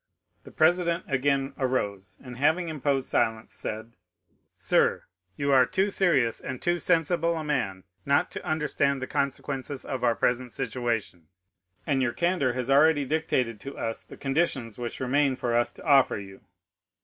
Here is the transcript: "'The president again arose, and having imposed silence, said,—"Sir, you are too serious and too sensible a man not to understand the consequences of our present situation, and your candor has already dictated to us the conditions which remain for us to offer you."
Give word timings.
"'The 0.45 0.51
president 0.53 1.03
again 1.07 1.53
arose, 1.59 2.17
and 2.23 2.37
having 2.37 2.69
imposed 2.69 3.07
silence, 3.07 3.53
said,—"Sir, 3.53 5.03
you 5.37 5.51
are 5.51 5.67
too 5.67 5.91
serious 5.91 6.39
and 6.41 6.59
too 6.59 6.79
sensible 6.79 7.37
a 7.37 7.43
man 7.43 7.83
not 8.03 8.31
to 8.31 8.43
understand 8.43 8.99
the 8.99 9.05
consequences 9.05 9.85
of 9.85 10.03
our 10.03 10.15
present 10.15 10.51
situation, 10.53 11.27
and 11.85 12.01
your 12.01 12.13
candor 12.13 12.53
has 12.53 12.67
already 12.67 13.05
dictated 13.05 13.59
to 13.59 13.77
us 13.77 14.01
the 14.01 14.17
conditions 14.17 14.79
which 14.79 14.99
remain 14.99 15.35
for 15.35 15.55
us 15.55 15.71
to 15.71 15.83
offer 15.85 16.17
you." 16.17 16.41